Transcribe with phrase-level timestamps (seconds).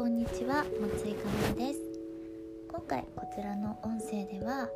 [0.00, 1.80] こんにちは松井かなです
[2.70, 4.66] 今回こちらの音声では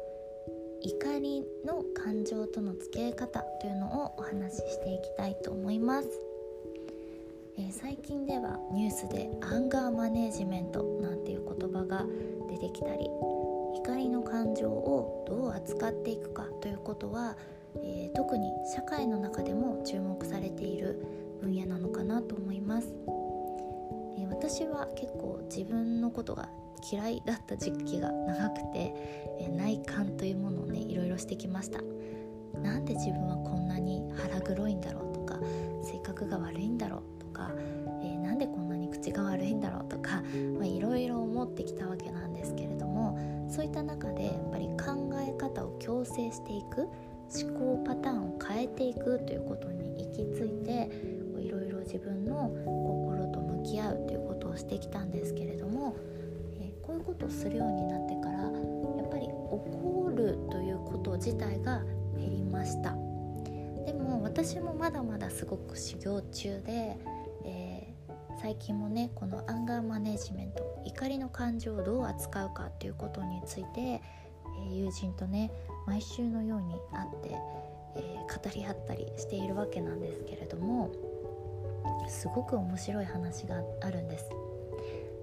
[0.82, 6.08] 怒りの感情との付き合い方というのをお話ししていきたいと思います、
[7.56, 12.04] えー、最近ではニュースでアンガーマネジメントなんていう言葉が
[12.50, 17.38] 出てきたり怒りの感情をどう扱っていくかということは、
[17.76, 21.02] えー、特に社会の中でも注目されている
[21.40, 23.23] 分野なのかなと思います。
[24.46, 26.50] 私は結構自分のことが
[26.92, 28.92] 嫌いだった時期が長くて、
[29.40, 31.80] え内観というものをねいろいろしてきました。
[32.60, 35.40] なんで自分はこんなに腹黒いんだろうとか
[35.82, 37.52] 性格が悪いんだろうとか、
[38.02, 40.22] えー、なんでこんなに口が悪いんだろうとか
[40.62, 43.18] いろいろ思ってきたわけなんですけれども
[43.48, 46.82] そういった中でやっぱり考え方を矯正していく
[47.42, 50.90] 思考パターンを変えていくということに行き着いて
[51.40, 55.96] いろいろ自分の心と向き合うということをしてきたんですけれども、
[56.60, 61.82] えー、こういうことをするようになってからやっぱり怒るということ自体が
[62.16, 62.94] 減りました。
[63.84, 66.96] でも私もまだまだすごく修行中で、
[67.44, 75.50] えー、最近もねこのアンガーマネジメント怒りの感情をどう扱うかっていうことについて、えー、友人とね
[75.86, 77.36] 毎週のように会って、
[77.96, 80.90] えー、語り合ったりしているわけなんですけれども
[82.08, 84.43] すごく面白い話があるんです。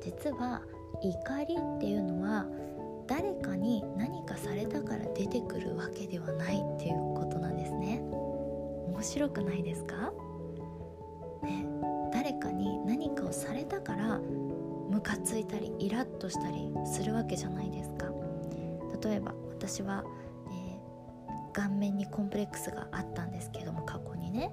[0.02, 0.62] 実は
[1.02, 2.46] 怒りっていうのは
[3.08, 8.02] 誰かに何かされたから出てくるわけではないっていうことなんですね。
[8.88, 10.14] 面白くないですか？
[11.44, 11.66] ね
[12.14, 18.12] 誰かに何かをされたからムカついたりイラッとしたりするわけじゃないですか。
[19.04, 20.04] 例えば私は、
[20.52, 24.52] えー、顔面にコンプレックスがあったんですけども過去にね。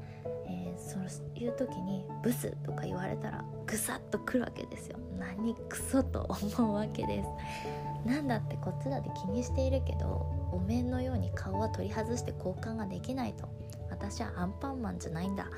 [0.78, 4.98] そういう時にブスとか言われたらぐさっとくるわけですよ。
[5.18, 6.26] 何クソと
[6.58, 8.08] 思うわけです。
[8.08, 13.48] なんだってこっちだって気にしているけどお面のように顔は取り外して交換ができないと。
[13.90, 15.48] 私はアンパンマンじゃないんだ。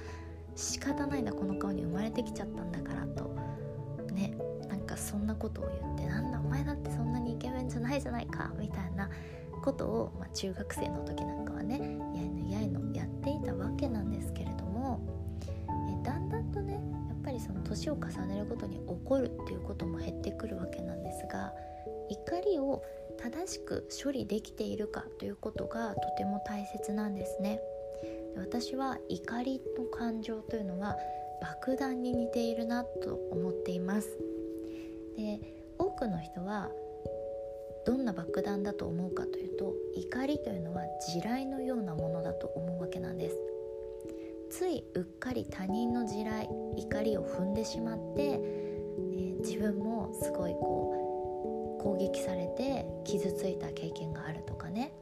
[0.57, 3.35] 仕方ないんだこの顔に生まれてきちゃったんだからと。
[4.13, 4.37] ね
[4.69, 8.51] なんかそんなことを言ってなんだお前だってそんなにイケメンじゃないじゃないか。
[8.59, 9.11] みたいな
[9.63, 11.79] ことを、まあ、中学生の時なんかはね
[12.15, 14.40] やいのやいのやっていたわけなんですけど
[16.03, 16.75] だんだんとね
[17.09, 21.53] やっぱりその年を重ねるごとに怒るっていうことも減ってくるわけなんですが
[22.09, 22.83] 怒りを
[23.19, 27.61] 正しく処理できているかということがとても大切なんですね。
[28.37, 30.97] 私は怒りの感情というのは
[31.43, 34.09] 爆弾に似ているなと思っています。
[35.17, 35.41] で
[35.79, 36.71] 多くの人は
[37.85, 43.37] どんな爆弾だと思うかというと怒りというのは地雷のようなものだと思うわけなんです。
[44.51, 48.41] ついうっかり他人の地雷怒りを踏んでしまって、え、
[49.41, 54.93] 自分もすごいこう攻撃されて傷ついた経験があるとかね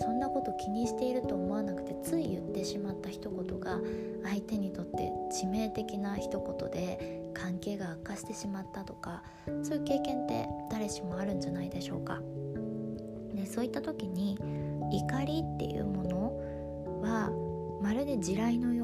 [0.00, 3.80] そんなこと気にしていると思わなくてつい言ってしまった一言が
[4.24, 9.22] 相手にとって致命的な一言で関係が悪化してしまったとか
[9.62, 12.20] そういう経験って誰しもあるんじゃないでしょうか。
[13.34, 14.38] でそういった時に
[14.90, 17.30] 怒りっていうものは
[17.82, 18.74] まるで地雷の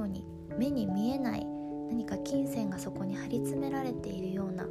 [0.59, 1.47] 目に見えない
[1.89, 4.67] 何か金銭がそこに張り詰められているような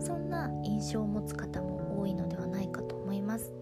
[0.00, 3.52] そんな印象を持つ方も多いのではないかと思います。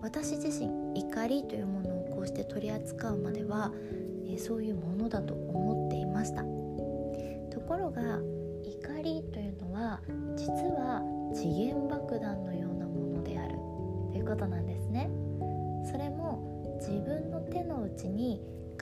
[0.00, 3.72] 私自身怒りというものをこうして取り扱うまでは、
[4.28, 6.42] え、そういうものだと思っていました。
[7.50, 8.20] ところが
[8.62, 10.00] 怒りというのは
[10.36, 11.02] 実は
[11.34, 13.54] 時限爆弾のようなものである。
[14.12, 14.67] ということなんです。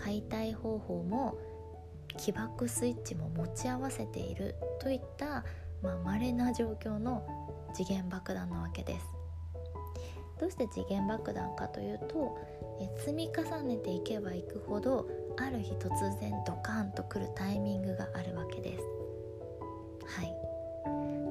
[0.07, 1.37] 解体方法も
[2.17, 5.45] 起爆スイッチも持ち合わせているといった
[5.83, 7.23] まあ、稀な状況の
[7.75, 9.07] 次元爆弾なわけです。
[10.41, 12.39] どうして次元爆弾かというと
[12.81, 15.89] え積み重ねていけばいくほどある日突
[16.21, 18.85] 然ドカーンとくるタイミングがあるわけです。
[20.07, 20.35] はい。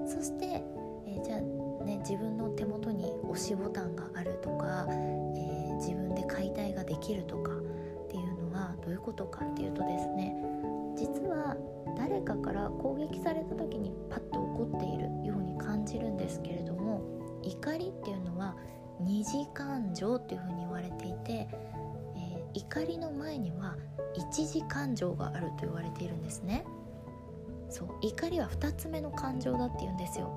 [0.07, 0.63] そして、
[1.07, 1.39] えじゃあ
[1.83, 7.51] ね自分の手元に押しボタンがあるとか、えー、自分で解体ができるとか
[8.85, 10.35] どういうことかっていうとですね
[10.95, 11.57] 実は
[11.97, 17.03] 誰かから攻撃された時にパッと怒っているように感じるんですけれども
[17.41, 18.55] 怒りっていうのは
[18.99, 23.75] 二次感情っていうふうに言われていて、えー、怒りの前には
[24.13, 26.63] 一次感情があると言われているんですね。
[27.69, 30.33] そう怒りは2つ目の感情だって言うんですよ。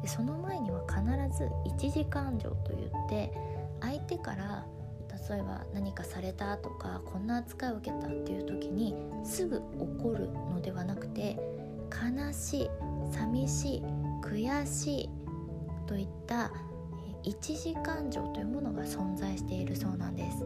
[0.00, 1.02] でその前には必
[1.36, 3.32] ず一次感情と言って
[3.80, 4.64] 相手から
[5.28, 8.94] 例えば何かされたとかこんな扱いを受けたっていう時に
[9.24, 11.38] すぐ怒るのではなくて
[11.90, 12.70] 悲しい
[13.10, 13.82] 寂しい
[14.22, 15.10] 悔しい
[15.86, 16.50] といった
[17.22, 20.44] 一時感情というものが存在しているそうなんです。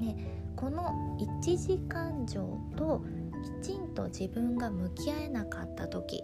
[0.00, 0.16] ね、
[0.56, 3.02] この一時感情と
[3.60, 6.22] きちんと自分が向き合えなかった時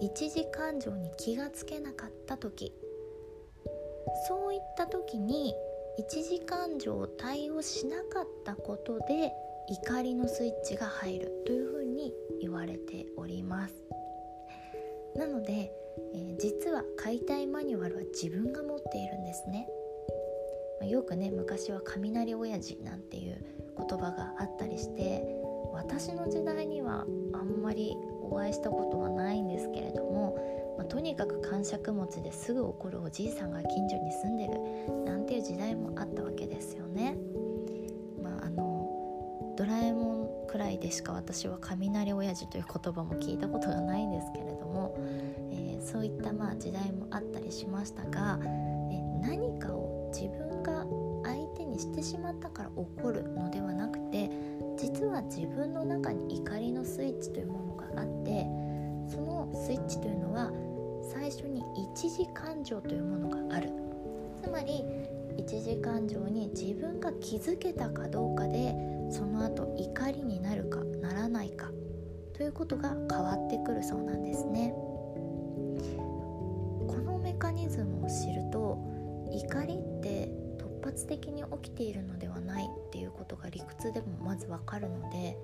[0.00, 2.72] 一時感情に気がつけなかった時
[4.28, 5.54] そういった時に
[5.98, 9.32] 一時感情対応しなかったことで
[9.68, 13.74] 怒りのスイッチが入るというふうに言われております。
[15.16, 15.72] なので、
[16.14, 19.66] えー、実は解体マニュアルは自分が持っているんですね、
[20.80, 23.42] まあ、よくね昔は雷親父なんていう
[23.78, 25.24] 言葉があったりして
[25.72, 30.36] 私の時代にはあんまりお会いしたことはないんですけれども、
[30.76, 37.16] まあ、とにかく感触持ちですぐ怒るおじいさんが近所に住んでるなんていう時代もあったわけですよね。
[38.22, 44.96] まあ、あのドラえもんくらいでしか私は雷親父という言葉も聞いたことがないんですけれども、
[45.50, 50.86] えー、そういったまあ時代もあったりしましたが、え何かを自分が
[51.24, 54.30] 相手にしてしまったから怒るのではなくて
[54.76, 58.46] 実は自分の中に怒りのスイッチというものがあって
[59.08, 60.50] そのスイッチというのは
[61.26, 63.72] 最初に一時感情というものがある。
[64.40, 64.84] つまり
[65.36, 68.72] 一時感情に自分が気づけたかどうかで
[69.10, 71.68] その後怒りになるかならないか
[72.32, 74.72] ということが変わってくるそうなんですね。
[76.86, 78.78] このメカニズムを知ると
[79.32, 85.36] 怒りって突発的に起きているのではないっていうことが理屈でもまずわかるので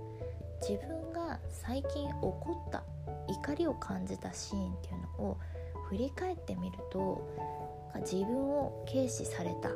[0.61, 2.85] 自分が最近起こった
[3.27, 5.39] 怒りを感じたシーンっていうのを
[5.93, 7.21] 振り返ってみると
[8.01, 9.69] 自分を軽視された。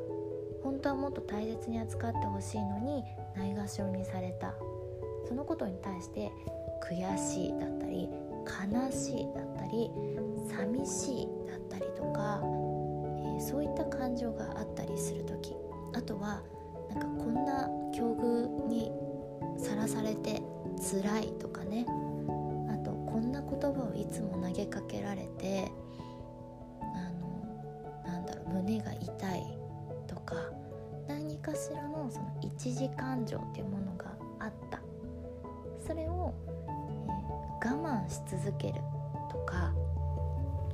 [0.62, 3.04] 本当はもっと大切に扱ってほしいのに
[3.36, 4.54] ないがしろにされた。
[5.28, 6.32] そのことに対して
[6.82, 8.08] 悔しいだったり
[8.46, 9.90] 悲しいだったり
[10.48, 15.54] 寂しいだったりとか、えー、そういった感情があったりする時。
[15.92, 16.42] あとは
[16.88, 18.90] なんかこんな境遇に
[19.58, 20.40] さらされて
[20.80, 21.84] 辛いとかね。
[22.70, 25.70] あとこんな言葉をいつも投げかけられて
[28.52, 29.58] 胸が痛い
[30.06, 30.36] とか
[31.08, 34.80] 何かしらのその一時感情っていうものがあった。
[35.86, 36.34] それを、
[37.62, 38.74] えー、我慢し続ける
[39.30, 39.72] とか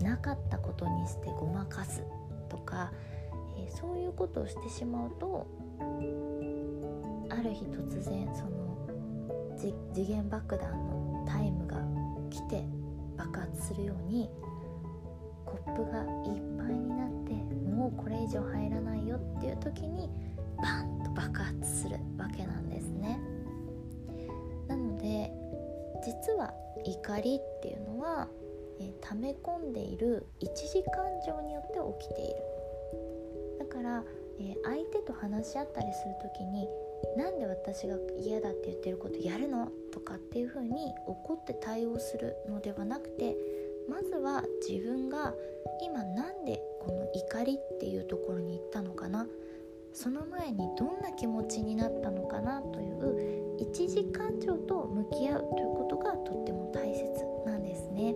[0.00, 2.02] なかったことにしてごまかす
[2.48, 2.90] とか、
[3.58, 5.46] えー、そういうことをしてしまうと
[7.28, 8.62] ある日突然その
[9.92, 11.76] 次元爆弾のタイムが
[12.30, 12.64] 来て
[13.16, 14.30] 爆発するように
[15.44, 16.02] コップが
[16.34, 16.41] いっ
[19.62, 20.10] 時に
[20.62, 23.20] バンと爆発するわけなんですね。
[24.68, 25.32] なので
[26.04, 26.52] 実は
[26.84, 28.28] 怒りっていうのは、
[28.80, 32.34] えー、溜め込んでいる一時感情によって起きている。
[33.60, 34.04] だから、
[34.40, 36.68] えー、相手と話し合ったりする時に
[37.16, 39.68] なんで私が嫌だって言ってることやるの？
[39.92, 43.36] とかっていう風に怒って対応するのではなくて
[43.88, 45.34] まずは自分が
[45.82, 49.26] 今なんでこの怒りっていうところに行ったのかな？
[49.92, 57.08] その前にどんな気持ちになったのかなという一時感情と向き合うということがとっても大切
[57.46, 58.14] なんですね。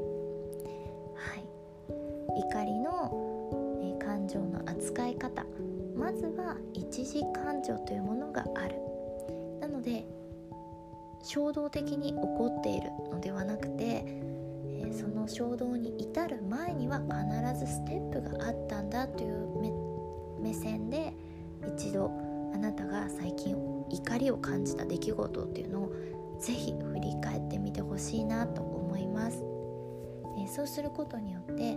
[1.15, 1.47] はい、
[2.41, 5.45] 怒りの、え感情の扱い方。
[5.95, 8.77] まずは一時感情というものがある。
[9.61, 10.07] なので
[11.23, 19.37] 衝動的に起こっているのではなくて、えー、その衝動に至る前には必ずステップがあったんだという
[20.41, 21.13] 目線で
[21.77, 22.11] 一度
[22.55, 23.57] あなたが最近
[23.91, 25.93] 怒りを感じた出来事っていうのを
[26.41, 29.43] ぜひ振り返ってみてほしいなと思います、
[30.43, 31.77] え、そうすることによって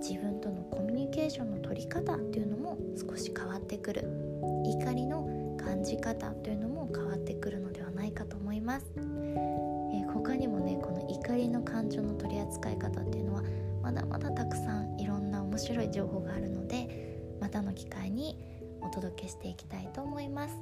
[0.00, 4.38] 自分とのコミュニケーションの取り方っていうのも少し変わってくる。
[4.64, 13.42] 怒りの感じ方というのも変わってくるのではないかと思います、え、他にもねこの怒りの感情の取り扱い方っていうのは
[13.82, 18.36] まだまだたくさんいろんな面白い情報があるのでまたの機会に
[18.82, 20.54] お届けしていきたいと思います。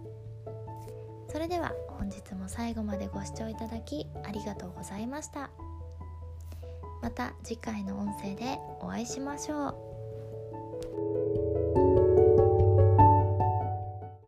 [1.28, 5.50] それでは本日も最後までご視聴いただきありがとうございました。
[7.02, 9.75] また次回の音声でお会いしましょう。